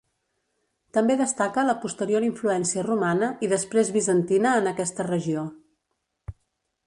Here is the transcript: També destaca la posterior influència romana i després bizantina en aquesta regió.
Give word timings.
També 0.97 1.17
destaca 1.17 1.65
la 1.67 1.75
posterior 1.83 2.25
influència 2.29 2.85
romana 2.87 3.29
i 3.47 3.49
després 3.51 3.93
bizantina 3.99 4.53
en 4.63 4.71
aquesta 4.75 5.05
regió. 5.11 5.47